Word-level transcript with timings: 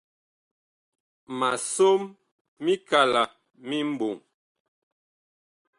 Ma 1.37 1.51
som 1.73 2.01
mikala 2.65 3.23
mi 3.67 3.77
mɓɔŋ. 3.95 4.17